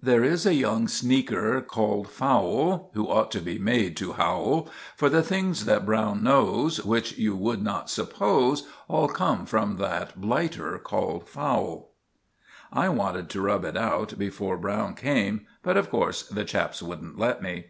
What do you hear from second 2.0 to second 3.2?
Fowle Who